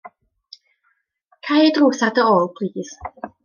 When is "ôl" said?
2.33-2.51